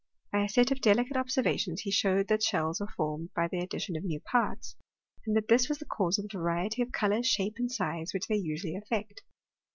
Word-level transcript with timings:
By 0.31 0.43
a 0.43 0.49
set 0.49 0.71
of 0.71 0.81
delicate 0.81 1.15
observa 1.15 1.59
tions 1.59 1.81
he 1.81 1.91
showed 1.91 2.27
that 2.27 2.41
shells 2.41 2.81
are 2.81 2.89
formed 2.97 3.31
by 3.35 3.47
the 3.47 3.59
addition 3.59 3.95
of 3.95 4.03
new 4.03 4.19
parts, 4.19 4.75
and 5.27 5.35
that 5.37 5.47
this 5.47 5.69
was 5.69 5.77
the 5.77 5.85
cause 5.85 6.17
of 6.17 6.27
the 6.27 6.39
variety 6.39 6.81
of 6.81 6.91
colour, 6.91 7.21
shape, 7.21 7.57
and 7.59 7.71
size 7.71 8.11
which 8.11 8.25
they 8.25 8.37
usually 8.37 8.75
affect. 8.75 9.21